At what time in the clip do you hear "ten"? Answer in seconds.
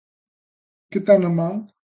1.05-1.19